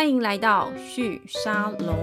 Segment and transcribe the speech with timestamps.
[0.00, 1.94] 欢迎来到旭沙龙。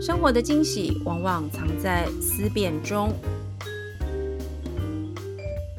[0.00, 3.12] 生活的惊喜往往藏在思辨中。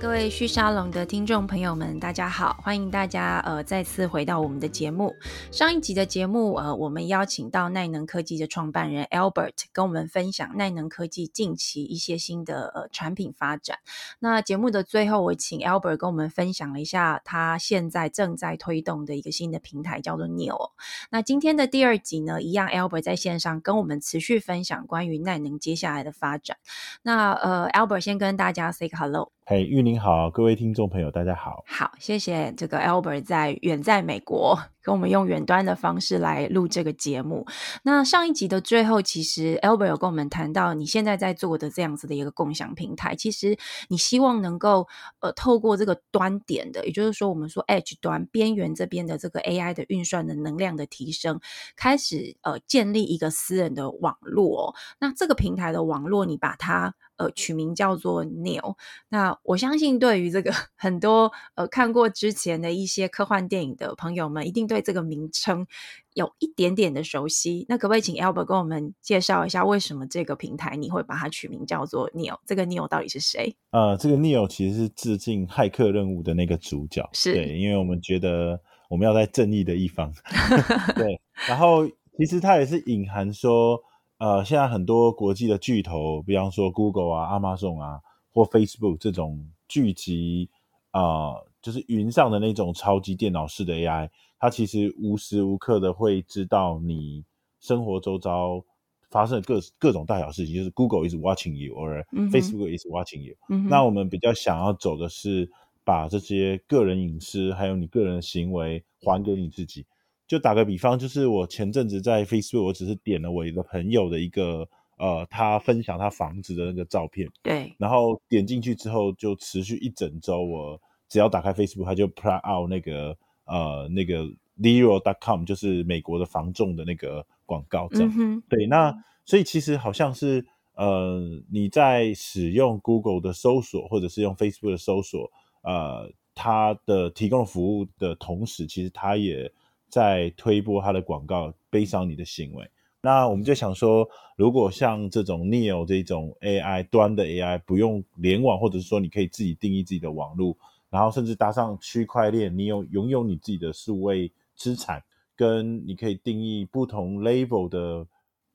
[0.04, 2.58] 各位旭沙龙的听众朋友们，大家好！
[2.62, 5.16] 欢迎大家呃再次回到我们的节目。
[5.50, 13.78] 上一集的节目呃，我们邀请到耐能科技的创办人 Albert 跟我们分享耐能科技近期一些新的呃产品发展。
[14.20, 20.72] 那节目的最后，我请 Albert 跟我们分享了一下他现在正在推动的一个新的平台，叫做 Neo。
[21.12, 26.58] 那今天的第二集呢，一样 Albert 在线上跟我们持续分享关于耐能接下来的发展。
[27.04, 29.32] 那呃，Albert 先跟大家 say hello。
[29.46, 31.66] 嘿，玉宁好，各位听众朋友，大家好。
[31.68, 37.46] 好，谢谢这个 Albert 在远在美国跟我们用远端的方式来录这个节目。
[37.84, 43.58] 那上一集的最后，其实 Albert 有跟我们谈到你现在在做的这样子的一个共享平台，其实
[43.90, 44.88] 你希望能够
[45.20, 51.42] 呃透过这个端点的，也就是说我们说 Edge 端边缘这边的这个 AI 的运算的能量的提升，
[51.76, 54.74] 开始呃建立一个私人的网络。
[55.02, 56.96] 那这个平台的网络，你把它。
[57.18, 58.76] 呃，取名叫做 Neo。
[59.10, 65.66] 那我相信，对于这个 很多呃看过之前的一些科幻电影的朋友们，一定对这个名称
[66.14, 67.66] 有一点点的熟悉。
[67.70, 72.38] 那可不可以请 Albert 跟我们介绍一下，为什么这个平台你会把它取名叫做 Neo？
[72.46, 73.56] 这个 Neo 到底是谁？
[73.72, 80.12] 呃，这个 Neo 其实是致敬《骇客任务》的那个主角，是对，因为我们觉得我们要在正义的一方。
[80.96, 83.80] 对， 然后其实它也是隐含说。
[84.24, 88.00] 呃，现在很多国际的巨头，比方说 Google 啊、Amazon 啊，
[88.32, 90.50] 或 Facebook 这种聚集
[90.92, 97.26] 啊，就是云上的那种超级电脑式的 AI，它其实无时无刻的会知道你
[97.60, 98.64] 生活周遭
[99.10, 103.36] 发生的各各种大小事情，就是 Google is watching you，or Facebook is watching you。
[103.68, 105.52] 那我们比较想要走的是，
[105.84, 109.86] 把这些个人隐私还有你个人的行为还给你自己。
[110.34, 114.68] 就打个比方，就是我前阵子在 Facebook，我只是点了我一个朋友的一个
[114.98, 124.26] 呃，他分享他房子的那个照片，对，然后点进去之后，就持续一整周，我只要打开 Facebook，他就 play out 那个呃那个
[124.60, 128.92] zero.com，就是美国的房仲的那个广告，这样，对，那。
[129.26, 130.46] 所以其实好像是
[130.76, 131.18] 呃
[131.50, 139.50] 你在使用 Google 的搜索或者是用 Facebook 的搜索，呃，它的提供服务的同时，其实它也
[139.94, 142.68] 在推播他的广告，悲伤你的行为。
[143.00, 150.58] 那我们就想说，如果像这种 Neo 这种 AI 端的 AI，不用联网，或者是说你可以自己定义自己的网络，
[150.90, 155.04] 然后甚至搭上区块链，你有拥有你自己的数位资产，
[155.36, 158.08] 跟你可以定义不同 level 的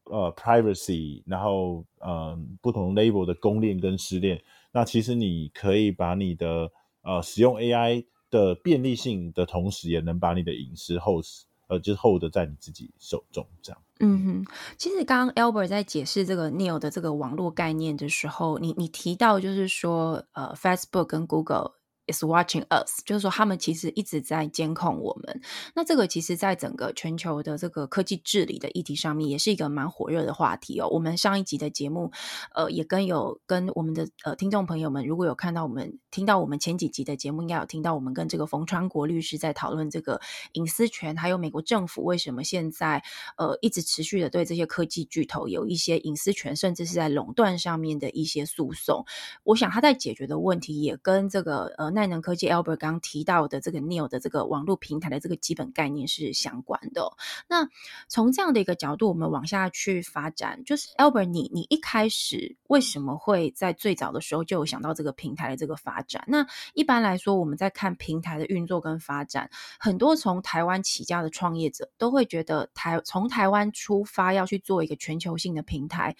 [0.06, 6.68] 呃 privacy，然后呃不同 level 的公链跟私链，那其实你可以把你的
[7.02, 8.04] 呃使用 AI。
[8.30, 11.24] 的便利性的同时，也能把你的隐私 hold，
[11.68, 13.82] 呃，就是 hold 在你自己手中，这样。
[14.00, 14.46] 嗯哼，
[14.76, 21.77] 其实刚刚 Albert 在解释这个 Neil 的这个网络概念的时候，你你提到就是说，呃，Facebook 跟 Google。
[22.10, 25.40] Is watching us，就是说他们其实一直在监控我们。
[25.74, 30.88] 那这个其实，在整个全球的这个科技治理的议题上面，也是一个蛮火热的话题哦。
[30.88, 32.10] 我们上一集的节目，
[32.54, 40.18] 呃，也跟有跟我们的呃听众朋友们，如果有看到我们听到我们前几集的节目，应该有听到我们跟这个冯川国律师在讨论这个
[40.52, 43.02] 隐私权，还有美国政府为什么现在
[43.36, 49.04] 呃一直持续的对这些科技巨头有一些隐私权，甚至是在垄断上面的一些诉讼。
[49.44, 51.97] 我想他在解决的问题，也跟这个呃。
[51.98, 57.12] 耐能科技 Albert 刚提到的这个 Neo 的这个网络平台的这个基本概念是相关的。
[57.48, 57.68] 那
[58.08, 66.24] 从这样的一个角度，我们往下去发展，就是 Albert，你你一开始为什么会在最早的时候就有想到这个平台的这个发展？
[66.28, 76.14] 那一般来说，我们在看平台的运作跟发展，很多从台湾起家的创业者都会觉得台从台湾出发要去做一个全球性的平台。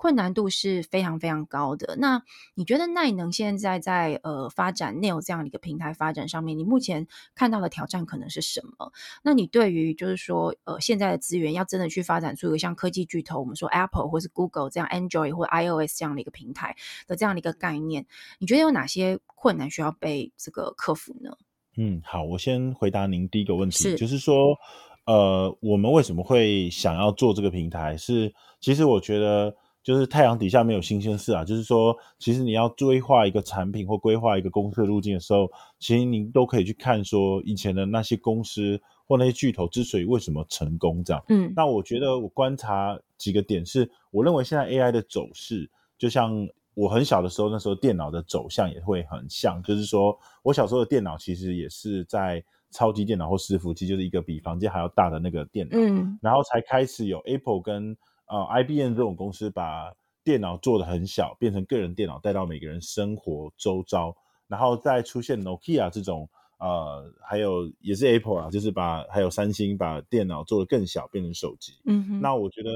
[0.00, 1.94] 困难度是非常非常高的。
[1.98, 2.22] 那
[2.54, 8.92] 你觉得耐能现在在呃发展 Neo 这样的一个平台发展上面，你目前看到的挑战可能是什么？
[9.22, 16.74] 那你对于就是说呃现在的资源要真的去发展出一个像科技巨头，我们说 Apple 或是 Google 这样 Android 或 iOS 这样的一个平台
[17.06, 18.06] 的这样的一个概念，
[18.38, 21.36] 你觉得有哪些困难需要被这个克服呢？
[21.76, 24.56] 嗯，好，我先回答您第一个问题，就是说
[25.04, 27.98] 呃我们为什么会想要做这个平台？
[27.98, 29.54] 是其实我觉得。
[29.82, 31.44] 就是太阳底下没有新鲜事啊！
[31.44, 41.24] 就是说，其实你要规划一个产品或规划一个公司的路径的时候，其实您都可以去看说以前的那些公司或那些巨头之所以为什么成功这样。
[41.28, 57.96] 嗯，那我觉得我观察几个点是，我认为现在 AI 的走势，就像我很小的时候那时候电脑的走向也会很像，就是说我小时候的电脑其实也是在超级电脑或伺服器，就是一个比房间还要大的那个电脑，嗯，然后才开始有 Apple 跟
[58.30, 59.92] 呃 IBM 这种公司把
[60.24, 64.16] 电脑做的很小，变成个人电脑带到每个人生活周遭，
[64.48, 66.28] 然后再出现 Nokia 这种，
[66.58, 72.70] 呃，还有也是 Apple 啊，就是把还有三星把电脑做的更小，变成手机，嗯，那我觉得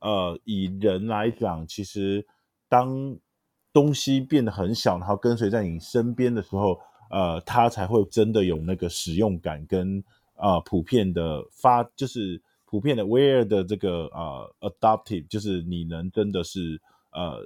[0.00, 2.26] 呃以人来讲，其实
[2.68, 3.16] 当
[3.72, 6.78] 东西变得很小，然后跟随在你身边的时候。
[7.08, 10.02] 呃，它才会真的有那个使用感跟
[10.34, 16.80] 呃普遍的发，就是普遍的 wear 的这个呃 adaptive，就是你能真的是
[17.12, 17.38] 呃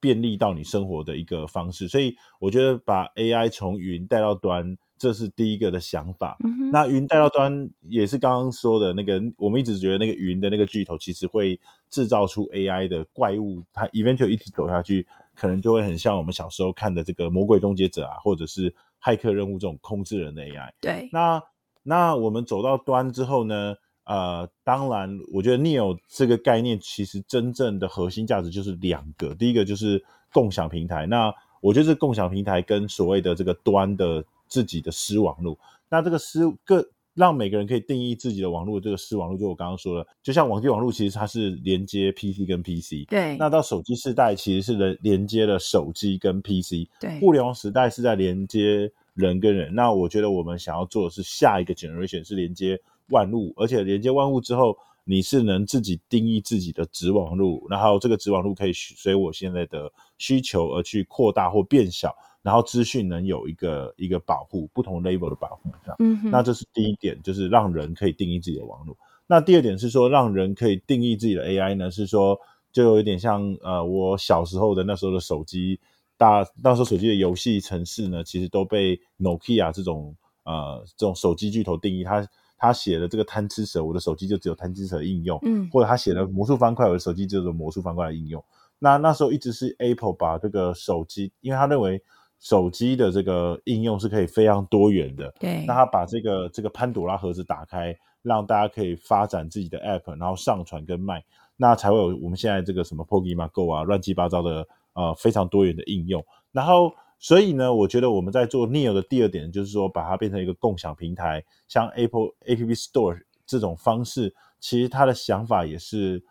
[0.00, 1.86] 便利到你生活的一个方式。
[1.86, 6.38] 所以我觉得把 AI 从云带到端，这是第一个的想法。
[6.72, 11.60] 那云带到端也是刚刚说的那个，我们一直觉得那个云的那个巨头其实会
[11.90, 18.74] 制造出 AI 的怪物，它 eventually 一直走下去，可能就会很像我们小时候看的这个魔鬼终结者啊，或者是。
[19.00, 21.40] 骇客任务这种控制人的 AI，对，那
[21.84, 23.76] 那我们走到端之后呢？
[24.08, 30.02] 呃，当然，我觉得 Neo 这个概念其实真正的核心价值就是两个，第一个就是
[30.32, 31.06] 共享平台。
[31.06, 35.56] 那我觉得这共享平台跟所谓的这个端的自己的私网络，
[35.88, 36.88] 那这个私各。
[37.14, 43.08] 让每个人可以定义自己的网络，这个私网络，就我刚刚说了，就像网际网络，其实它是连接 PC 跟 PC。
[43.08, 43.36] 对。
[43.36, 46.86] 那到手机时代，其实是连连接了手机跟 PC。
[47.00, 47.18] 对。
[47.18, 49.74] 互联网时代是在连接人跟人。
[49.74, 62.14] 那我觉得我们想要做的是下一个 generation 是连接万物，而且连接万物之后，你是能自己定义自己的子网路，然后这个子网路可以随我现在的需求而去扩大或变小。
[62.40, 68.96] 然后资讯能有一个一个保护，不同 level 的保护，这样，嗯，那这是第一点，就是让人可以定义自己的网路。
[69.26, 72.38] 那第二点是说，让人可以定义自己的 AI 呢，是说，
[72.72, 75.78] 就有一点像呃，我小时候的那时候的手机，
[76.16, 80.14] 大那时候手机的游戏城市呢，其实都被 Nokia 这种
[80.44, 82.26] 呃这种手机巨头定义，他
[82.58, 88.44] 他写的这个贪吃蛇，我的手机就只有贪吃蛇应用，嗯，或者他写的魔术方块，我的手机就有魔术方块的应用。
[88.78, 92.02] 那那时候一直是 Apple 把这个手机，因为他认为。
[92.40, 95.64] 手机的这个应用是可以非常多元的，对。
[95.66, 101.24] 那他把这个这个潘朵拉盒子打开，让大家可以发展自己的 App，然后上传跟卖，
[101.56, 106.24] 那才会有我们现在这个什么 Pokemon Go 啊，乱七八糟的呃非常多元的应用。
[106.52, 116.22] 然后，所以呢，我觉得我们在做 Neo 的第二点，就是说把它变成一个共享平台，像 Apple App Store 这种方式，其实它的想法也是，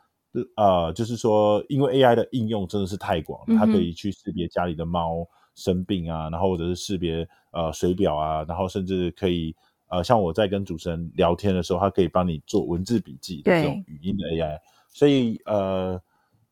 [0.56, 5.28] 呃，就是说，因为 AI 的应用真的是太广了，它可以去识别家里的猫。
[5.60, 9.56] 生病啊，然后或者是识别呃水表啊，然后甚至可以
[9.88, 14.60] 呃像我在跟主持人聊天的时候，它可以帮你做文字笔记的这种语音的 AI，
[14.94, 16.00] 所以呃，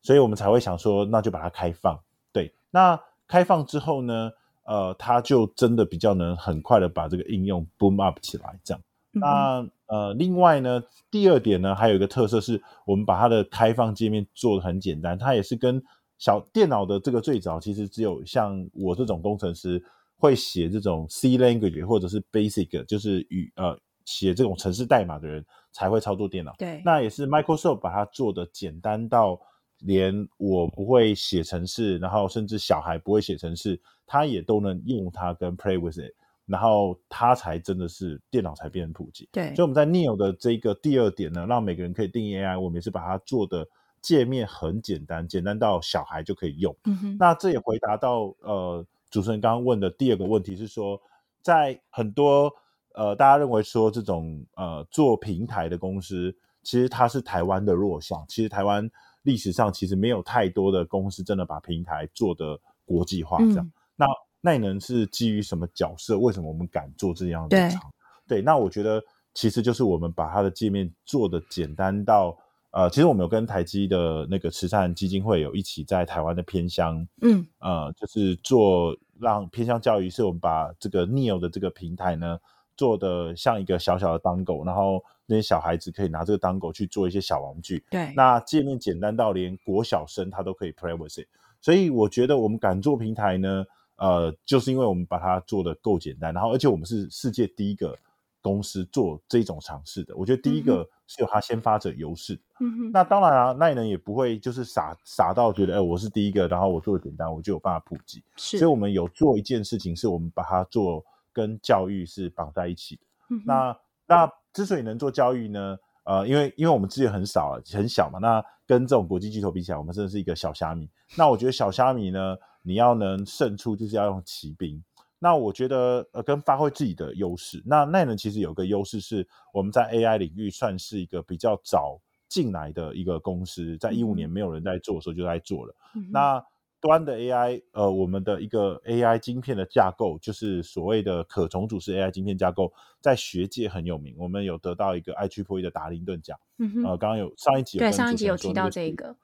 [0.02, 1.96] 所以我们才会想说，那就把它开放。
[2.32, 4.30] 对，那开放之后呢，
[4.64, 8.58] 呃，它就真的比较能很快的把这个应用 boom up 起来。
[8.64, 8.82] 这样，
[9.12, 15.82] 那呃，另外呢，第二点呢，还有一个特色是我们把它的开放界面做的很简单，它也是跟
[16.18, 19.82] 小电脑的这个最早其实只有像我这种工程师
[20.16, 26.54] 会写这种 C language 或者是 Basic，就是语呃写这种程式代码的人才会操作电脑。
[26.58, 29.38] 对，那也是 Microsoft 把它做的简单到
[29.80, 36.14] 连我不会写程式，然后甚至小孩不会写程式，他也都能用它跟 Play with it，
[36.46, 39.28] 然后它才真的是电脑才变得普及。
[39.32, 43.66] 对，所以我们在 Neo 的这个第二点呢，让每个人可以定义 AI，我们也是把它做的。
[44.02, 46.76] 界面很简单，简单到小孩就可以用。
[46.84, 51.00] 嗯哼，那这也回答到呃主持人刚刚问的第二个问题，是说
[51.42, 52.52] 在很多
[52.94, 58.24] 呃大家认为说这种呃做平台的公司，其实它是台湾的弱项。
[58.28, 58.88] 其实台湾
[59.26, 63.72] 历史上其实没有太多的公司真的把平台做的国际化这样。
[63.94, 64.06] 那
[64.40, 66.18] 那能是基于什么角色？
[66.18, 67.92] 为什么我们敢做这样的厂？
[68.26, 69.02] 对，那我觉得
[69.34, 72.38] 其实就是我们把它的界面做的简单到。
[72.72, 82.38] 呃，其实我们有跟台积的那个慈善基金会有一起在台湾的偏乡，嗯，呃，就是做让偏乡教育，是我们把这个 Neo 的这个平台呢
[82.76, 91.26] 做的像一个小小的当狗，然后那些小孩子可以拿这个当狗去做一些小玩具，对，那界面简单到连国小生他都可以 play with it，
[91.60, 93.64] 所以我觉得我们敢做平台呢，
[93.96, 97.96] 呃，就是因为我们把它做的够简单，然后而且我们是世界第一个。
[98.42, 102.38] 公司做这种尝试的，我觉得第一个是有它先发者优势。
[102.60, 108.22] 嗯哼，那当然啊，奈能也不会就是傻傻到觉得，哎，我是第一个，然后我做的简单，我就有办法普及。
[108.36, 111.04] 是，所以我们有做一件事情，是我们把它做
[111.36, 113.02] 跟教育是绑在一起的。
[113.44, 120.88] 那那之所以能做教育呢，呃，因为因为我们资源很少，很小嘛，那跟这种国际巨头比起来，我们真的是一个小虾米。
[121.14, 124.82] 那我觉得小虾米呢，你要能胜出，就是要用骑兵。
[125.18, 127.62] 那我觉得呃，跟发挥自己的优势。
[127.66, 135.74] 那奈能其实有个优势是，我们在 AI 领域算是一个比较早进来的一个公司，在一五年没有人在做的时候就在做了。
[136.10, 136.42] 那
[136.80, 144.14] 端的 AI，呃，我们的一个 AI 晶片的架构，就是所谓的可重组式 AI 晶片架构，在学界很有名。
[144.18, 146.38] 我们有得到一个 i g p 的达林顿奖。
[146.58, 149.16] 嗯哼呃，刚刚有上一集对上一集有提到这个，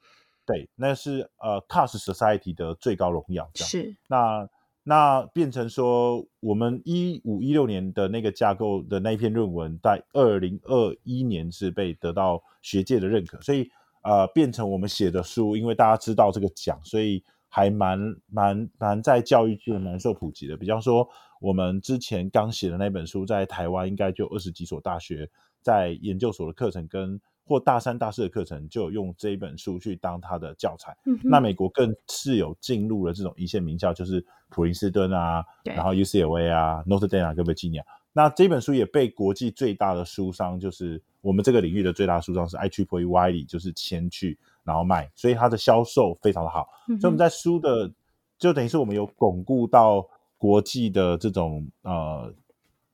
[0.46, 3.48] 对，那是呃 Cast Society 的最高荣耀。
[3.54, 4.48] 是那
[4.82, 13.70] 那变成说，我们一五一六年的那个架构的那一篇论文，在二零二一年是被得到学界的认可，所以
[14.02, 17.22] 呃，变成我们写的书，因为大家知道这个奖，所以。
[17.54, 20.56] 还蛮蛮蛮在教育界蛮受普及的。
[20.56, 21.06] 比方说，
[21.38, 25.28] 我们之前刚写的那本书，在台湾应该就二十几所大学
[25.60, 30.96] 在研究所的课程跟或大三、大四的课程，就有用这一本书去当它的教材。
[31.22, 37.82] 那美国更是有进入了这种一线名校，就是普林斯顿啊，然后 UCLA 啊，Notre Dame 跟 Virginia。
[38.14, 44.38] 那这本书也被国际最大的书商，就是我们这个领域的最大书商是 IEEE Wiley，就是前去。
[44.64, 46.66] 然后卖，所以它的销售非常的好。
[46.86, 47.90] 所以我们在书的，
[48.38, 50.06] 就等于是我们有巩固到
[50.38, 52.32] 国际的这种呃，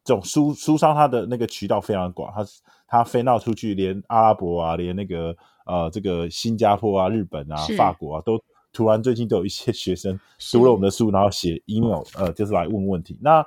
[0.05, 2.33] 这种书书商，它的那个渠道非常广。
[2.35, 2.45] 它
[2.87, 8.41] 它飞到出去，连阿拉伯啊，连那个呃，这个新加坡啊、日本啊、法国啊，都
[8.73, 10.19] 突然最近都有一些 学生
[10.53, 13.19] 读了我们的书，然后写 email，呃，就是来问问题。
[13.21, 13.45] 那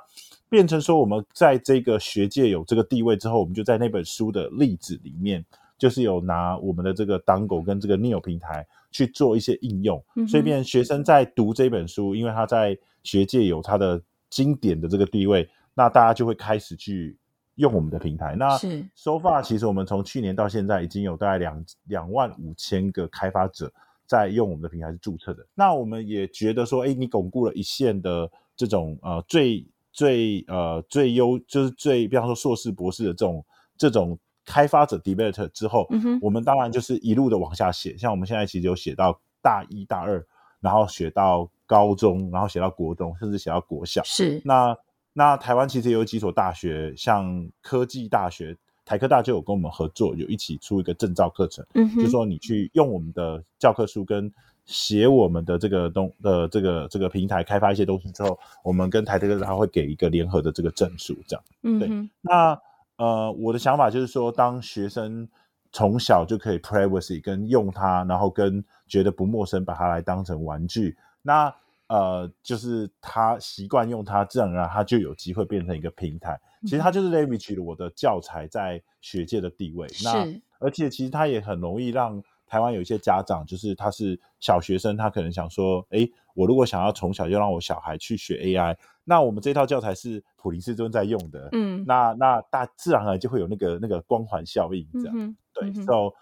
[0.48, 5.44] 变成说，我们在这个学界有这个地位之后，我们就在那本书的例子里面。
[5.82, 17.16] 就是有拿我们的这个 Dango 跟这个 Neo 平台去做一些应用，所以变学生在读这本书，因为他在学界有他的经典的这个地位，那大家就会开始去
[17.56, 18.36] 用我们的平台。
[18.36, 18.56] 那
[18.94, 23.68] So far，其实我们从去年到现在已经有大概两两万五千个开发者
[24.06, 25.44] 在用我们的平台是注册的。
[25.52, 33.44] 那我们也觉得说，哎，你巩固了一线的这种呃最最呃最优，就是最比方说硕士博士的这种
[33.76, 34.16] 这种。
[34.44, 35.88] 开发者 developer 之后，
[36.20, 40.24] 我们当然就是一路的往下写，像我们现在其实有写到大一、大二，
[40.60, 44.02] 然后写到高中，然后写到国中，甚至写到国小。
[44.02, 44.76] 是那
[45.12, 54.28] 那台湾其实有几所大学，像科技大学、台科大就有跟我们合作，有一起出一个证照课程，嗯就说你去用我们的教科书跟
[54.64, 61.44] 写我们的这个东的这个这个平台开发一些东西之后，我们跟台科大会给一个联合的这个证书，这样。
[61.62, 61.88] 嗯，对，
[62.20, 62.60] 那。
[62.96, 65.28] 呃，我的想法就是说，当学生
[65.72, 71.54] 从小就可以 privacy 跟用它，然后跟觉得不陌生，把它来当成玩具，那
[71.88, 76.40] 呃，就是他习惯用它，自然而然他就有机会变成一个平台。
[76.62, 79.86] 其实它就是 leverage 了我的教材在学界的地位。
[80.04, 80.26] 那
[80.58, 88.76] 而且其实它也很容易让台湾有一些家长，就是他是小学生，他可能想说，哎，我如果想要从小就让我小孩去学 AI。
[89.04, 96.14] 那我们这套教材是普林斯顿在用的，嗯，那那大自然而然就会有那个那个光环效应，这样，对，so，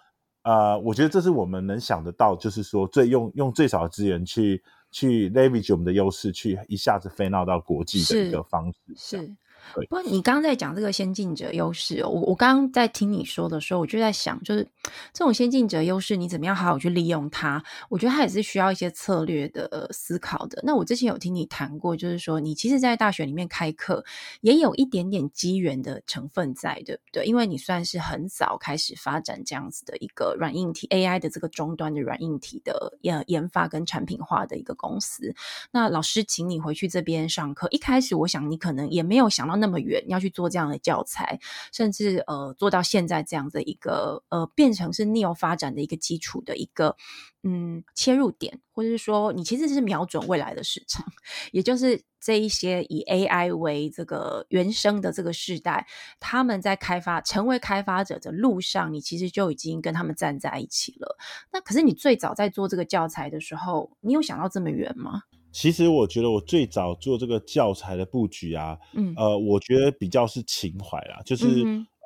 [0.45, 9.37] 呃，我觉得这是我们能想得到，就是说最用用最少的资源去去 leverage 我们的优势，去一下子飞闹到国际的一个方式，是。
[9.75, 14.67] 不过你刚刚在讲这个先进者优势，我我刚刚在听你说的时候，我就在想，就是
[15.13, 17.63] 这种先进者优势，你怎么样好好去利用它？
[17.89, 20.61] 我觉得它也是需要一些策略的思考的。
[20.65, 24.05] 那我之前有听你谈过，就是说你其实，在大学里面开课，
[24.41, 27.25] 也有一点点机缘的成分在，对不对？
[27.25, 35.33] 因为你算是很早开始发展这样子的一个软硬体 AI 的这个终端的软硬体的研研发跟产品化的一个公司。
[35.71, 39.60] 那老师请你回去这边上课，一开始我想你可能也没有想到。
[39.61, 41.39] 那么远要去做这样的教材，
[41.73, 46.97] 甚至呃做到现在这样的一个呃变成是 Neo 发展的一个基础的一个
[47.43, 51.05] 嗯切入点，或者是说你其实是瞄准未来的市场，
[51.53, 55.87] 也就是这一些以 AI 为这个原生的这个时代，
[56.19, 61.17] 他们在开发成为开发者的路上，你其实就已经跟他们站在一起了。
[61.53, 65.23] 那可是你最早在做这个教材的时候，你有想到这么远吗？
[65.53, 71.47] 其实我觉得我最早做这个教材的布局啊，嗯，呃，我觉得比较是情怀啦，就是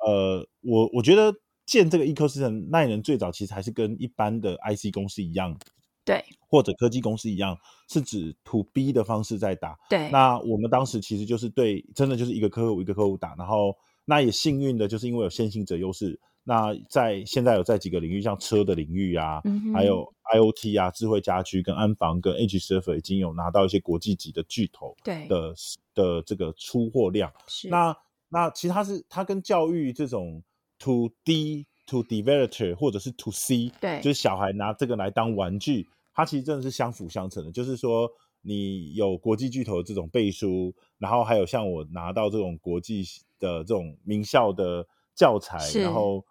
[0.05, 1.33] 呃，我我觉得
[1.65, 5.57] 建这个 ecosystem 耐人最早其实还是跟一般的 IC 公司一样，
[6.03, 7.57] 对，或者科技公司一样，
[7.89, 10.09] 是指 to B 的方式在打，对。
[10.09, 13.75] 那我们当时其实就是对，真的就是一个客户一个客户打，然后
[14.05, 16.19] 那也幸运的就是因为有先行者优势。
[16.47, 19.41] 那在现在有在几个领域，像车的领域啊，
[19.73, 25.55] 还有 IOT 啊，智慧家居跟安防跟 Edge Server 已经有拿到一些国际级的巨头的
[25.95, 27.33] 的这个出货量。
[27.69, 27.97] 那
[28.29, 30.43] 那其实它是它跟教育这种
[30.79, 37.51] To D To Developer 或者是 To C，对，就是小孩拿这个来当玩具，它其实真的是相辅相成的。
[37.51, 38.07] 就是说，
[38.41, 43.03] 你有国际巨头的这种背书，然后还有像我拿到这种国际
[43.39, 44.85] 的这种名校的
[45.15, 46.23] 教材，然后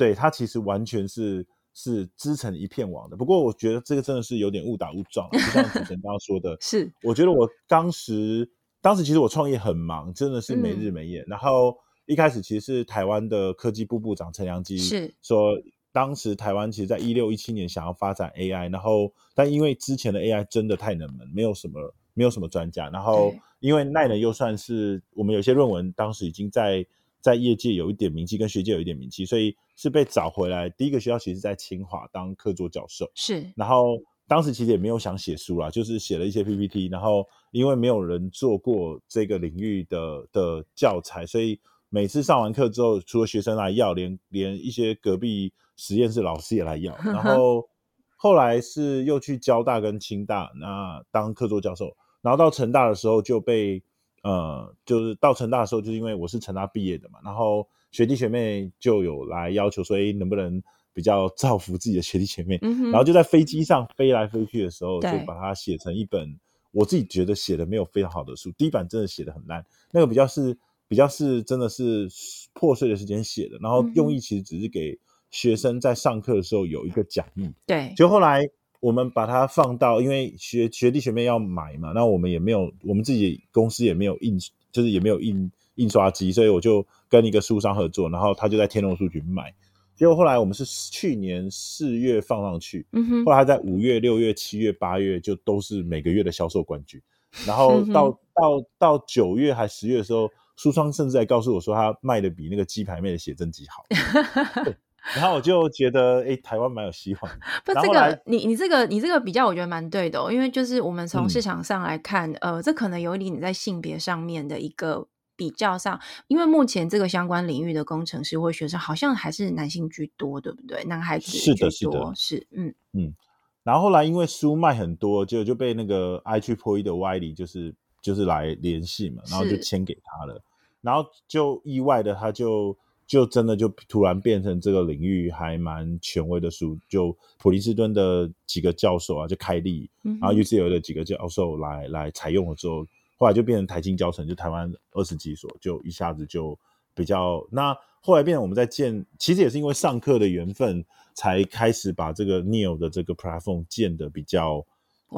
[0.00, 3.16] 对它其实完全是是织成一片网的。
[3.16, 11.22] 不过我觉得这个真的是有点误打误撞，就像主持人刚刚说的， 是我觉得我当时当时其实我创业很忙，真的是没日没夜。
[11.28, 11.76] 然后
[12.06, 15.60] 一开始其实是台湾的科技部部长陈良基是说。
[15.92, 26.86] 当时台湾其实，在一六一七年想要发展 AI，然后但因为之前的 AI 真的太冷门，没有什么没有什么专家，然后因为奈能又算是我们有些论文当时已经在
[27.20, 30.68] 在业界有一点名气，跟学界有一点名气，所以是被找回来。
[30.70, 33.50] 第一个学校其实在清华当客座教授，是。
[33.56, 45.52] 然后当时其实也没有想写书啦，就是写了一些 PPT，然后因为没有人做过这个领域的的教材，所以每次上完课之后，除了学生来要，连连一些隔壁。
[45.76, 47.66] 实验室老师也来要， 然后
[48.14, 53.82] 后来是又去交大跟清大那当客座教授，然后到成大的时候就被
[54.22, 60.62] 呃，就是到成大的时候，就是因为我是成大毕业的嘛，然后学弟学妹就有来要求说，哎，能不能
[60.92, 62.58] 比较 造福自己的学弟学妹，
[62.90, 66.38] 然后就在飞机上飞来飞去的时候，就把它写成一本
[66.72, 70.56] 我自己觉得写的没有非常好的书，第一版真的写的很烂，那个比较是
[70.88, 72.08] 比较是真的是
[72.52, 74.98] 破碎的时间写的，然后用意其实只是给。
[75.32, 78.44] 学生在上课的时候有一个讲义，对，就后来
[78.80, 84.38] 我们把它放到，因为学学弟学妹要买嘛，那我们也没有，我们自己公司也没有印，
[84.72, 89.54] 就是也没有印印刷机，所以我就跟一个书商合作，然后他就在天龙书局卖。
[89.94, 92.86] 结果后来我们是去年四月放上去，
[93.26, 96.98] 后来在五月、六月、七月、八月就都是每个月的销售冠军，
[97.46, 103.84] 然后到到到九月还十月的时候，书商甚至还告诉我说他卖的比那个鸡排妹的写真集好。
[105.16, 107.32] 然后我就觉得，哎，台湾蛮有希望。
[107.64, 120.84] 不，这个你你这个你这个比较，我觉得蛮对的，因为就是我们从市场上来看，呃，这可能有点你在性别上面的一个比较上，因为目前这个相关领域的工程师或学生好像还是男性居多，对不对？
[120.84, 123.14] 男孩子是的，是的，是嗯嗯。
[123.62, 130.42] 然后后来因为书卖很多，就就被那个 i 去 p o 的 Y 里就是就是来联系嘛，然后就签给他了，
[130.82, 132.76] 然后就意外的他就。
[133.10, 142.86] 就真的就突然变成这个领域还蛮权威的书，就普林斯顿的几个教授啊，就开立，然后 UCL 的几个教授来来采用了之后，
[143.18, 146.56] 后来就变成台金教程，就台湾二十几所，就一下子就
[146.94, 154.64] 比较那后来变成我们在建，其实也是因为上课的缘分，才开始把这个 Neil 的这个 platform 建的比较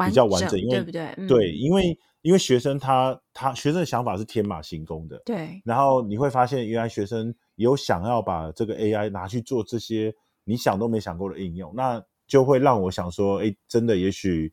[0.07, 1.27] 比较完整，因为对不对？
[1.29, 7.35] 对，因为因为学生他他学生的想法是天马行空的，对，然后你会发现原来学生。
[7.63, 14.53] 有想要把这个 AI 拿去做这些你想都没想过的应用，那就会让我想说，哎，真的，也许，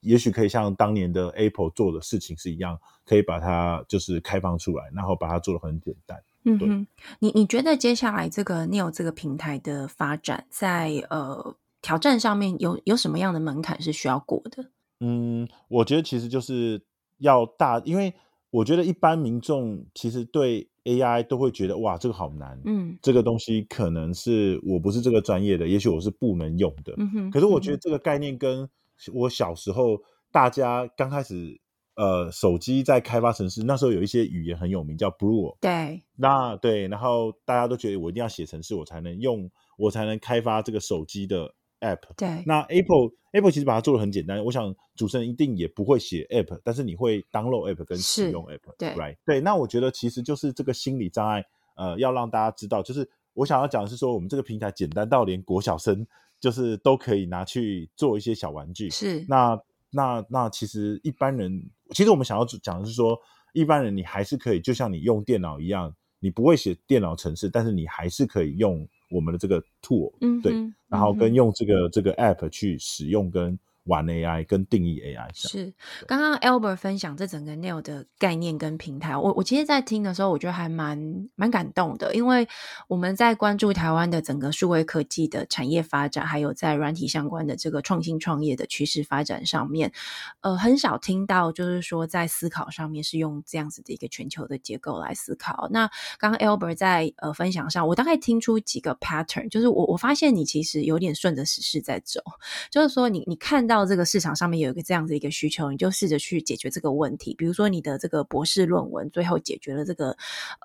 [0.00, 6.22] 也许可以像当年的 Apple 做的事情是一样，可以把它就是开放出来，然后把它做的很简单。
[6.44, 6.86] 嗯哼，
[7.20, 14.70] 你你觉得接下来这个 Neo 这个平台的发展，在呃挑战上面有有什么样的门槛是需要过的？
[15.00, 16.82] 嗯，我觉得其实就是
[17.18, 18.14] 要大，因为
[18.50, 20.68] 我觉得一般民众其实对。
[20.84, 27.30] AI 都会觉得哇，这个好难，嗯，这个东西可能是我不是这个专业的，也许我是不能用的，嗯哼。
[27.30, 28.68] 可是我觉得这个概念跟
[29.12, 29.98] 我小时候
[30.30, 31.60] 大家刚开始，
[31.96, 41.54] 呃，手机在开发城市那时候有一些语言很有名，叫 Blue，对，那对，然后大家都觉得我一定要写程式，我才能用，我才能开发这个手机的。
[41.84, 44.42] App 对，那 Apple Apple 其实把它做的很简单。
[44.42, 49.40] 我想主持人一定也不会写 App，但是你会 download App 跟使用 App，对对。
[49.40, 51.44] 那我觉得其实就是这个心理障碍，
[51.76, 56.06] 呃，要让大家知道，就是我想要讲的是说，我们这个平台简单到连国小生
[56.40, 58.88] 就是都可以拿去做一些小玩具。
[58.88, 63.18] 是，那那那其实一般人，其实我们想要讲的是说，
[63.52, 68.88] 一般人你还是可以，就像你用电脑一样，你不会写电脑程式，但是你还是可以用。
[69.14, 70.52] 我们的这个 tool，对，
[70.88, 73.58] 然后跟用这个这个 app 去使用跟。
[73.84, 75.74] 玩 AI 跟定义 AI 是
[76.06, 82.48] 刚刚 Albert 分享这整个 Nail 的概念跟平台，我我其实，在听的时候，我觉得还蛮蛮感动的，因为
[82.88, 89.92] 我们在关注台湾的整个数位科技的产业发展，还有在软体相关的这个创新创业的趋势发展上面，
[90.40, 95.68] 呃，很少听到就是说在思考上面是用这样子的一个全球的结构来思考。
[95.70, 102.22] 那刚刚 Albert 在呃分享上，我大概听出几个 pattern，就是我我发现你其实有点顺着时事在走，
[102.70, 103.73] 就是说你你看到。
[103.74, 107.34] 到这个市场上面有一个这样子一个需求，你就试着去解决这个问题。
[107.34, 110.16] 比如说，你的这个博士论文最后解决了这个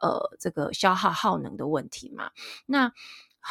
[0.02, 2.30] 呃这个消耗耗能的问题嘛？
[2.67, 2.93] 那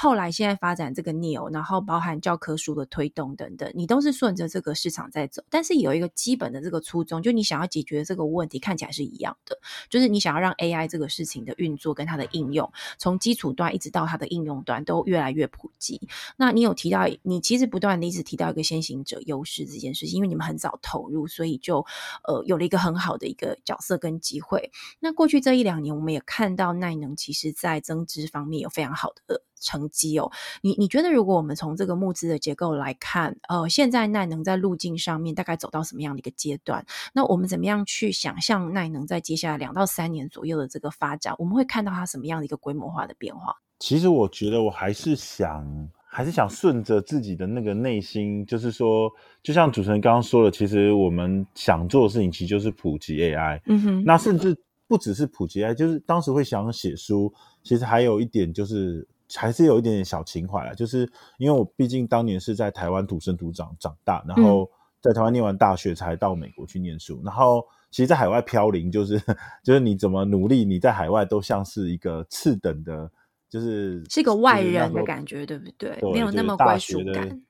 [0.00, 5.42] 后来现在发展这个 Neo，然后包含教科书的推动等等，你都是顺着这个市场在走。
[5.50, 9.58] 但是有一个基本的这个初衷，就你想要解决这个问题，看起来是一样的，
[9.90, 16.00] 就是你想要让 AI 这个事情的运作跟它的应用，从基础端一直到它的应用端都越来越普及。
[16.36, 21.84] 那你有提到，你其实不断的一直提到一个先行者优势这件事情，因为你们很早投入，所以就
[22.22, 24.70] 呃有了一个很好的一个角色跟机会。
[25.00, 30.30] 那过去这一两年，我们也看到耐能其实在增值方面有非常好的成绩哦。
[30.62, 36.84] 你你觉得，如果我们从这个募资的结构来看，呃，现在奈能在路径上面大概走到什么样的一个阶段？
[37.12, 41.34] 那我们怎么样去想象奈能在接下来两到三年左右的这个发展？
[41.38, 43.54] 我们会看到它什么样的一个规模化的变化？
[43.78, 45.88] 其实我觉得，我还是想。
[46.10, 53.60] 还是想顺着自己的那个内心，就是说，就像主持人刚刚说的，其实我们想做的事情，其实就是普及 AI。
[53.66, 69.20] 嗯哼，那甚至不只是普及 AI，就是当时会想写书，其实还有一点就是，还是有一点点小情怀啊，就是因为我毕竟当年是在台湾土生土长长大，然后在台湾念完大学才到美国去念书，然后其实，在海外飘零，就是
[69.62, 73.10] 就是你怎么努力，你在海外都像是一个次等的。
[73.50, 75.98] 就是是一个外人的感觉，对不对？
[76.12, 77.42] 没有那么归属感。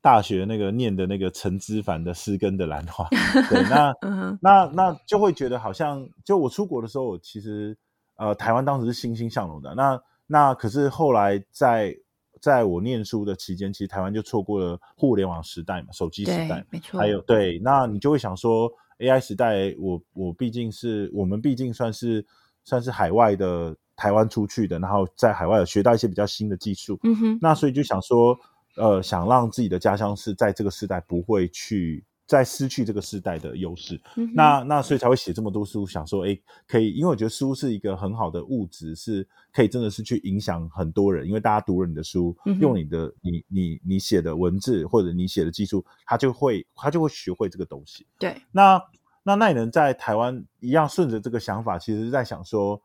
[0.00, 3.04] 大学那个念的那个陈之凡的《诗根的兰花
[3.50, 3.92] 》，对，那
[4.40, 7.76] 那那就会觉得好像，就我出国的时候，其实
[8.14, 9.74] 呃，台湾当时是欣欣向荣的。
[9.74, 11.92] 那那可是后来在
[12.40, 17.00] 在我念书的期间，其实台湾就错过了互联网时代嘛，手机时代，没错。
[17.00, 22.24] 还有对，那你就会想说，AI 时代，我我毕竟是我们毕竟算是
[22.62, 23.76] 算是海外的。
[24.00, 28.38] 台湾出去的，然后在海外有学到一些比较新的技术，嗯哼，那所以就想说，
[28.76, 34.00] 呃，想让自己的家乡是在这个时代不会去再失去这个时代的优势，
[34.34, 36.38] 那那所以才会写这么多书，想说，哎，
[36.68, 48.06] 可以，因为我觉得书是一个很好的物质，是可以真的是去影响很多人，因为大家读了你的书，用你的你你你写的文字或者你写的技术，他就会他就会学会这个东西。
[48.18, 48.80] 对，那
[49.22, 52.80] 那那也能在台湾一样顺着这个想法，其实是在想说。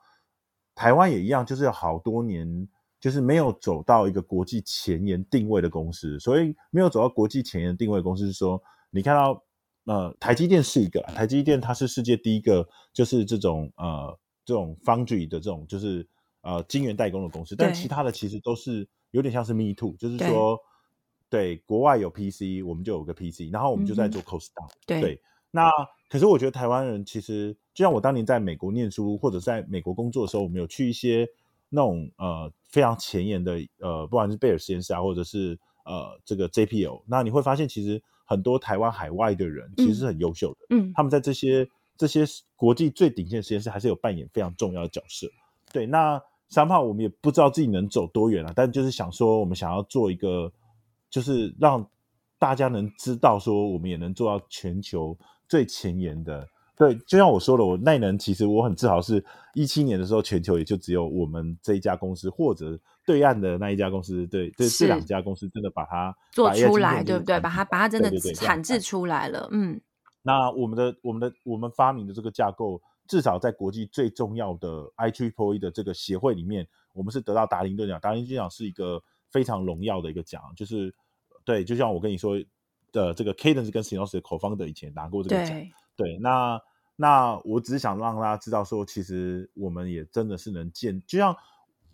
[0.75, 2.67] 台湾也一样，就是有好多年，
[2.99, 6.19] 就是没有走到一个国际前沿定位的公司。
[6.19, 8.59] 所以没有走到国际前沿定位公司，是说
[8.93, 9.43] 你看到，
[9.85, 16.07] 呃，台积电是一个，台积电它是世界第一个，就是这种呃这种 foundry 的这种，就是
[16.41, 17.55] 呃晶圆代工的公司。
[17.55, 20.57] 但其他的其实都是有点像是 me too，就是说，
[21.29, 24.69] 对，国外有 PC，我们就有个 PC，然后我们就在做 cost down。
[24.85, 25.19] 对，
[25.51, 25.69] 那。
[26.09, 31.27] 可是我觉得台湾人其实，就像我当年在美国念书或者在美国工作的时候，我们有去一些
[31.69, 37.99] 那种呃非常前沿的呃，不管是贝尔实验室啊，或者是呃这个 JPL，那你会发现其实
[38.33, 45.27] 很多台湾海外的人其实是很优秀的，嗯，他们在这些这些国际最顶尖的实验室还是有扮演非常重要的角色。
[45.71, 50.51] 对，那三炮我们也不知道自己能走多远啊，但就是想说，我们想要做一个，
[51.09, 51.87] 就是让
[52.39, 55.17] 大家能知道说，我们也能做到全球。
[55.45, 56.47] 最前沿的，
[56.83, 67.39] 对，就像我说的，我耐能其实我很自豪，是一七年的时候，全球也就只有我们这一家公司，或者对岸的那一家公司，对，这这两家公司真的把它做出来，对不对？
[67.39, 69.79] 把它把它真的产制出来了，嗯。
[70.21, 77.99] 那我们的我们的我们发明的这个架构，至少在国际最重要的 I Triple E 的这个协会里面，我们是得到达林顿奖。
[77.99, 80.93] 达林顿奖是一个非常荣耀的一个奖，就是
[81.45, 82.35] 对，就像我跟你说。
[82.93, 85.57] 的这个 Cadence 跟 s i n o s 的口方的以前拿过这个奖，
[85.95, 86.61] 对，那
[86.95, 91.35] 那我只是想让大家知道说，其实我们也真的是能见，就像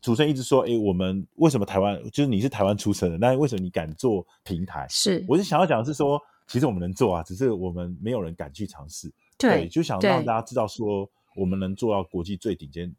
[0.02, 4.86] 主持人一直说，哎，我们为什么台湾就是你是台湾出生的，那为什么你敢做平台？
[4.90, 12.96] 是，我是想要讲的是说，其实我们能做啊，只是我们没有人敢去尝试，对，就想让大家知道说，我们能做到国际最顶尖。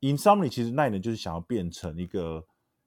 [0.00, 2.44] In summary，其实奈能就是想要变成一个。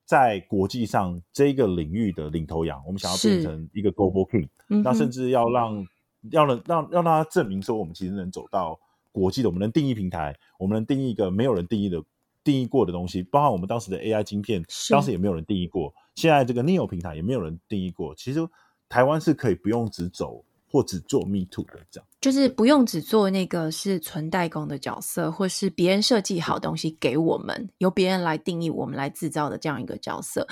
[0.08, 5.84] 在国际上这个领域的领头羊，我们想要变成一个 global king，那甚至要让
[6.32, 8.80] 要让让让大家证明说，我们其实能走到
[9.12, 12.04] 国际的，我们能定义平台，我们能定义一个没有人定义的
[12.44, 18.48] 定义过的东西，包括我们当时的 AI 晶片，当时也没有人定义过，现在这个 Neo 平台也没有人定义过，其实
[18.88, 20.44] 台湾是可以不用只走。
[20.68, 30.48] 或只做 Me Too 的这样，就是不用只做那个是纯代工的角色，或是别人设计好东西给我们，由别人来定义我们来制造的这样一个角色。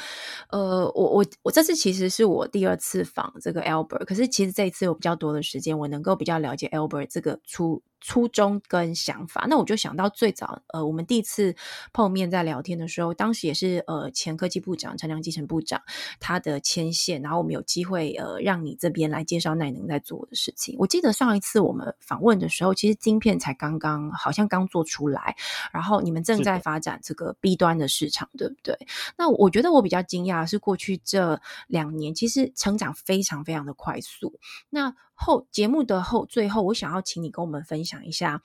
[0.50, 7.82] 呃，我我我这次其实是我第二次访这个 Albert，可是其实这一次有比较多的时间，我能够比较了解 Albert 这个出。
[8.04, 9.46] 初衷跟想法。
[9.50, 11.56] 那我就想到最早，呃，我们第一次
[11.94, 15.82] 碰面在聊天的时候，当时也是呃前科技部长陈良基陈部长
[16.20, 20.76] 他的牵线，然后我们有机会呃让你这边来介绍奈能在做的事情。
[20.78, 25.36] 我记得上一次我们访问的时候，其实晶片才刚刚好像刚做出来，
[25.72, 28.78] 然后你们正在发展这个 B 端的市场，对不对？
[29.18, 34.40] 那我觉得我比较惊讶是过去这两年其实成长非常非常的快速。
[34.70, 38.42] 那后节目的后最后，我想要请你跟我们分享讲一下，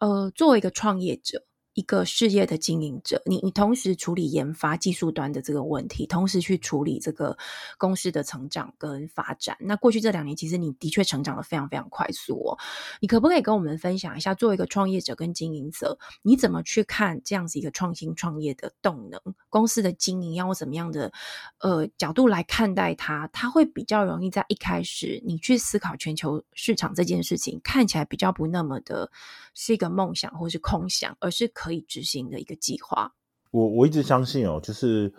[0.00, 1.44] 呃，作为一个创业者。
[1.78, 7.38] 一个事业的经营者，你你同时处理研发技术端的这个问题，同时去处理这个
[7.78, 9.56] 公司的成长跟发展。
[9.60, 12.58] 那过去这两年，其实你的确成长的非常非常快速哦。
[13.00, 19.20] 你可不可以跟我们分享一下，作为一个创业者跟经营者，你怎么去看这样子一个创新创业的动能？
[19.48, 21.12] 公司的经营要用怎么样的
[21.60, 23.28] 呃角度来看待它？
[23.28, 29.08] 它会比较容易在一开始你去思考全球市场这件事情，看起来比较不那么的
[29.54, 31.67] 是一个梦想或是空想，而是可。
[31.68, 33.14] 可以执行的一个计划。
[33.50, 35.12] 我我一直相信哦，就是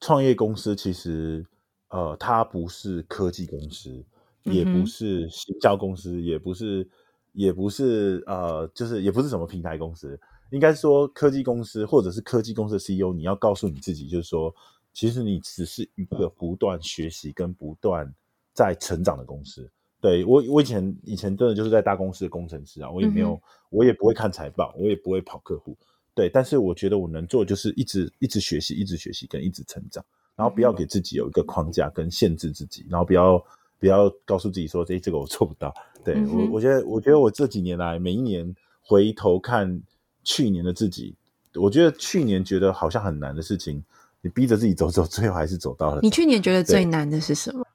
[0.00, 1.44] 创业公司其实
[1.88, 4.04] 呃，它不是科技公司，
[4.42, 6.86] 也不是行销公司，也不是
[7.32, 10.20] 也不是呃，就是也不是什么平台公司。
[10.50, 14.54] 应该说，科技公司或者是科技公司的 CEO，你要告诉你自己，就是说，
[14.92, 18.12] 其实你只是一个不断学习跟不断
[18.52, 19.68] 在成长的公司。
[20.00, 23.40] 对我，我以前以前真的就是在大公司的工程师啊，我也没有，
[23.70, 25.76] 我也不会看财报，我也不会跑客户。
[26.14, 30.04] 对，但是我觉得我能做就是一直一直学习，一直学习跟一直成长，
[30.36, 33.44] 然后不要给自己有一个框架跟限制自己，然后不要
[33.80, 35.74] 不要告诉自己说，这这个我做不到。
[36.04, 39.82] 对我，我觉得我觉得我这几年来每一年回头看
[40.22, 41.16] 去年的自己，
[41.54, 43.82] 我觉得去年觉得好像很难的事情，
[44.20, 46.00] 你逼着自己走走，最后还是走到了。
[46.00, 47.66] 你去年觉得最难的是什么？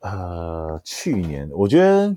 [0.00, 2.16] 呃，去年我觉得。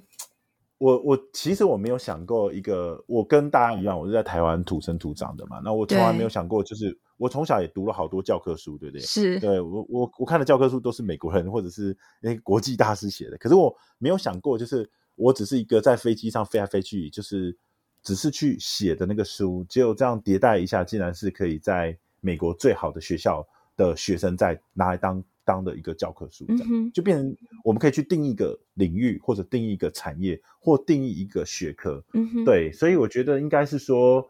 [0.81, 5.61] 我我其实我没有想过一个，我跟大家一样，我是在台湾土生土长的嘛。
[5.63, 9.05] 那我从来没有想过，就是我从小也读了好多教科书，对不对？
[9.05, 13.37] 是，对我我我看的教科书都是美国人或者是那国际大师写的。
[13.37, 17.55] 可是我没有想过，就是我只是一个在飞机上飞来飞去，就是
[18.01, 25.23] 只是去写的那个书，只有这样迭代一下，竟然是可以在美国最好的学校的学生在拿来当。
[25.43, 32.03] 当的一个教科书，这样就变成我们可以去定义一个领域，或者定义一个产业，或定义一个学科。
[32.13, 34.27] 嗯对，所以我觉得应该是说，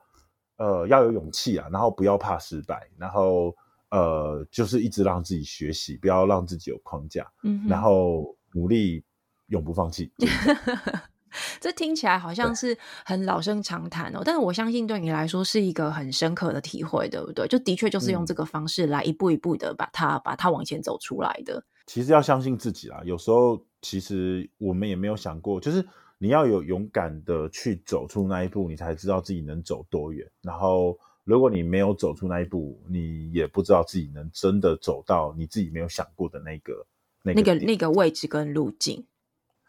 [0.58, 3.56] 呃，要有勇气啊，然后不要怕失败，然后
[3.89, 9.04] 呃，就是一直让自己学习，不要让自己有框架，嗯，然后努力，
[9.47, 10.12] 永不放弃。
[11.60, 17.48] 这听起来好像是很老生常谈哦，但是我相信对你来说是一个很深刻的体会，对不对？
[17.48, 21.63] 就的确就是用这个方式来一步一步的把它把它往前走出来的。
[21.88, 25.86] 其实要相信自己啦，有时候其实我们也没有想过，就是
[26.17, 30.26] 你要有勇敢的去走出那一步，你才知道自己能走多远。
[30.41, 36.86] 然后如果你没有走出那一步，你也不知道自己能真的走到你自己没有想过的那个
[37.24, 39.06] 那个那个位置跟路径。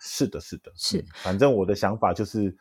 [0.05, 1.05] 是的，是的，是。
[1.15, 2.55] 反正我的想法就是，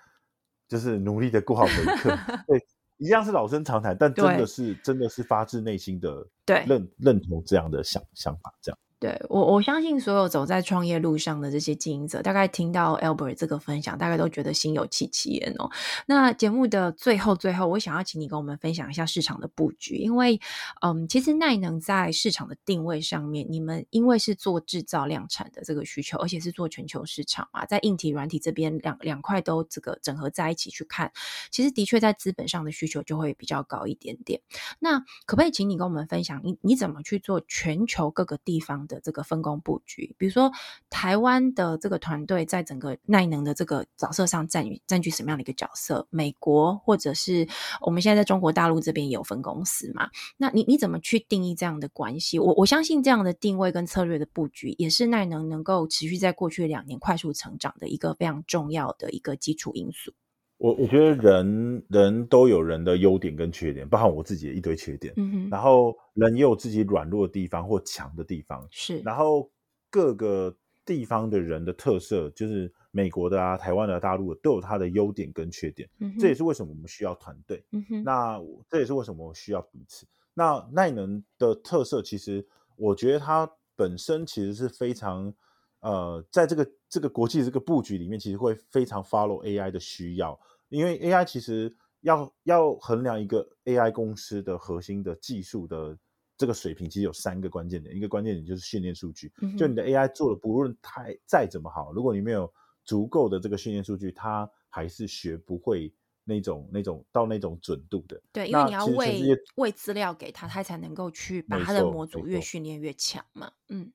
[0.67, 2.15] 就是努力的过好每一刻。
[2.47, 2.63] 对，
[2.97, 6.27] 一样是老生常谈，但真的是，真的是发自内心的
[6.67, 8.77] 认认同这样的想想法，这样。
[9.01, 15.71] 对我，我相信所有走在创业路上的这些经营者，大概听到 Albert 这个分享，大概都觉得心有戚戚焉哦。
[16.05, 20.39] 那节目的最后，最后，我想要请你跟我们分享一下市场的布局，因为，
[20.83, 31.11] 嗯，其实耐能在市场的定位上面，你们因为是做制造量产的这个需求，而且是做全球市场嘛，在硬体、软体这边两两块都这个整合在一起去看，
[31.49, 34.39] 其实的确在资本上的需求就会比较高一点点。
[34.77, 38.87] 那可不可以请你跟我们分享，你你怎么去做全球各个地方？
[38.91, 40.51] 的这个分工布局，比如说
[40.89, 46.05] 台湾的这个团队在整个耐能的这个角色上占据占据什么样的一个角色？
[46.09, 47.47] 美国或者是
[47.79, 50.09] 我们现在在中国大陆这边也有分公司嘛？
[50.35, 52.37] 那你你怎么去定义这样的关系？
[52.37, 60.13] 我我相信这样的定位跟策略的布局，也是耐能能够持续在过去两年快速成长的一个非常重要的一个基础因素。
[60.61, 65.11] 我我觉得人人都有人的优点跟缺点，包含我自己的一堆缺点。
[65.17, 68.67] 嗯哼，然后人也有自己软弱的地方或强的地方。
[68.69, 69.49] 是，然后
[69.89, 75.89] 各个地方的人的特色，就是美国的啊、台湾的、大陆的，都有它的优点跟缺点。
[75.97, 77.65] 嗯这也是为什么我们需要团队。
[77.71, 80.05] 嗯哼，那这也是为什么我需要彼此。
[80.35, 82.45] 那耐能的特色，其实
[82.75, 85.33] 我觉得它本身其实是非常。
[85.81, 90.39] 呃，在这个这个国际这个布局里面，其实会非常 follow AI 的需要，
[90.69, 95.97] 因为 AI 其实要要衡量一个 AI 公司的核心的技术的
[96.37, 102.51] 这个水平，其实有三个关键点，一个关键点就是训练数据，就你的 AI 做的不论太再怎么好，如果你没有
[102.85, 105.91] 足够的这个训练数据，它还是学不会
[106.23, 108.21] 那种那种到那种准度的。
[108.31, 109.23] 对，因为你要喂
[109.55, 113.51] 喂资料给他，他才能够去把他的模组越训练越强嘛。
[113.69, 113.91] 嗯。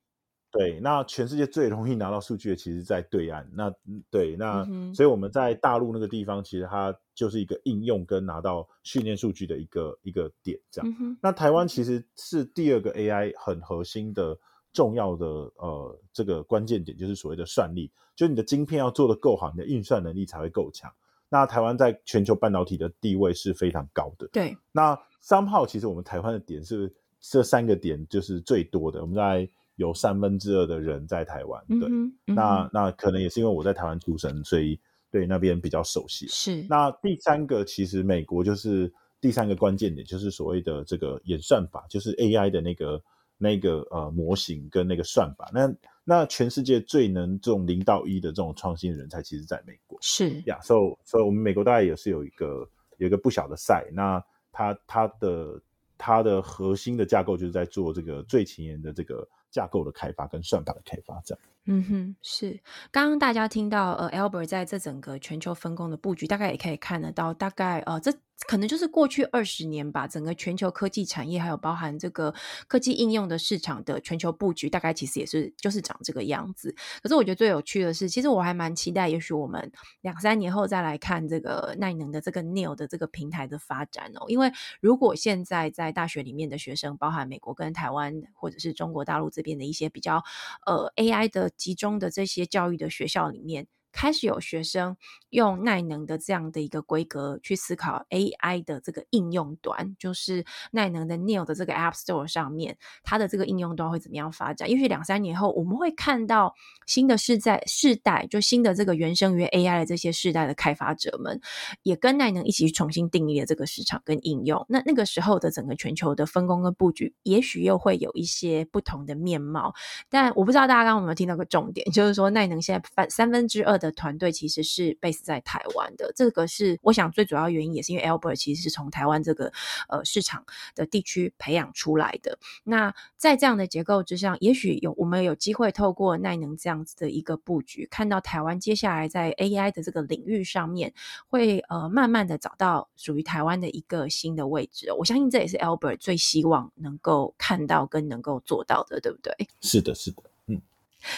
[0.56, 3.48] 对，那全世界最容易拿到数据的，其实在对岸。
[3.52, 3.72] 那
[4.10, 4.64] 对，那
[4.94, 11.18] 所以我们在大陆那个地方，其实它就是一个应用跟拿到训练数据的一个一个点，这样。
[11.20, 14.36] 那台湾其实是第二个 AI 很核心的
[14.72, 20.92] 重要的呃这个关键点，就是所谓的算力，就你的晶片要做的够好，你的运算能力才会够强。
[21.28, 24.28] 那台湾在全球半导体的地位是非常高的。
[24.32, 29.48] 对，那三号其实我们台湾的点是这三个点就是最多的，我们在。
[29.76, 36.26] 有三分之二的人在台湾，对，那那可能也是因为我在台湾出生，所以对那边比较熟悉。
[36.28, 43.02] 是，那第三个其实美国就是第三个关键点，就是所谓的这个演算法，就是 AI 的那个
[43.36, 45.50] 那个呃模型跟那个算法。
[45.52, 45.70] 那
[46.04, 49.98] 那全世界最能这种零到一的这种创新人才，其实在美国。
[50.00, 55.60] 是呀，所以所以我们美国大概也是有一个有一个不小的赛，那它它的
[55.98, 59.28] 它的核心的架构就是在做这个最前沿的这个。
[59.56, 61.42] 架构的开发跟算法的开发，这样。
[61.66, 62.60] 嗯哼，是。
[62.90, 68.12] 刚刚大家听到呃，Albert 在这整个全球分工的布局，大概也可以看得到，大概呃这。
[68.46, 72.34] 可能就是过去二十年吧，整个全球科技产业还有包含这个
[72.68, 76.70] 科技应用的市场的全球布局，大概其实也是就是长这个样子。
[77.02, 84.26] 可是我觉得最有趣的是，其实我还蛮期待，也许我们两三年后再来看这个耐能的这个 Neo 的这个平台的发展哦。
[84.28, 84.52] 因为
[84.82, 90.22] 如果现在在大学里面的学生，包含美国跟台湾或者是中国大陆这边的一些比较
[90.66, 93.66] 呃 AI 的集中的这些教育的学校里面。
[93.96, 94.94] 开始有学生
[95.30, 104.68] 用耐能的这样的一个规格去思考 AI 的这个应用端，就是耐能的 Neil 的这个 App Store 上面，它的这个应用端会怎么样发展？
[104.70, 106.54] 也许两三年后，我们会看到
[106.86, 111.40] 新的世代世代，就新的这个原生于 AI 的这些世代的开发者们，
[111.82, 114.62] 也跟耐能一起重新定义了这个市场跟应用。
[114.68, 119.72] 那那个时候的整个全球的分工跟布局，也许又会有一些不同的面貌。
[120.10, 123.85] 但我不知道大家刚刚有没有听到个重点，就是说耐能现在三分之二的。
[123.86, 129.52] 的团队其实是 base 在台湾的，这个是我想最主要原因，也是因为 Albert 其实是从台湾这个
[129.88, 130.44] 呃市场
[130.74, 132.38] 的地区培养出来的。
[132.64, 140.92] 那在这样的结构之上，也许有我们有机会透过耐能这样子的一个布局，看到台湾接下来在 AI 的这个领域上面，
[141.28, 144.92] 会呃慢慢的找到属于台湾的一个新的位置。
[144.92, 149.32] 我相信这也是 Albert 最希望能够看到跟能够做到的，对不对？
[149.60, 150.22] 是的，是的。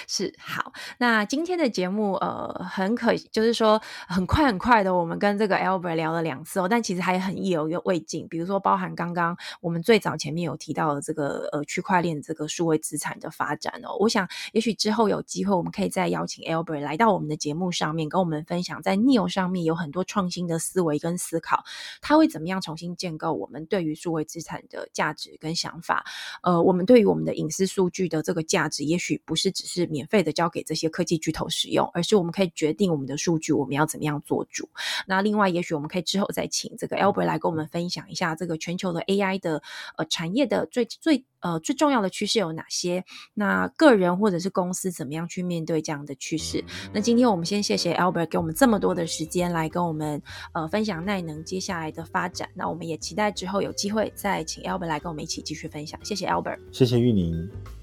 [0.06, 8.26] 是好，那今天的节目呃很可，就是说很快很快的，我们跟这个 Albert 聊了两次哦，但其实还很意犹未尽。
[8.28, 21.64] 比如说，包含刚刚我们最早前面有提到的这个呃区块链这个数位资产的发展哦，我想也许之后有机会，我们可以再邀请 Albert 来到我们的节目上面，跟我们分享在 Neo 上面有很多创新的思维跟思考，
[22.00, 26.04] 他会怎么样重新建构我们对于数位资产的价值跟想法？
[26.42, 29.77] 呃，我们对于我们的隐私数据的这个价值，也许不是只是。
[29.82, 34.68] 是免费的交给这些科技巨头使用，而是我们可以决定我们的数据我们要怎么样做主。
[35.06, 39.62] 那另外，也许我们可以之后再请这个 Albert 来跟我们分享一下这个全球的 AI 的
[39.96, 43.04] 呃产业的最最呃最重要的趋势有哪些？
[43.34, 46.64] 那个人或者是公司怎么样去面对这样的趋势？
[46.92, 50.20] 那今天我们先谢谢 Albert 给我们这么多的时间来跟我们
[50.52, 52.48] 呃分享耐能接下来的发展。
[52.54, 55.98] 那我们也期待之后有机会再请 Albert 来跟我们一起继续分享。
[56.04, 57.77] 谢谢 Albert，谢谢玉宁。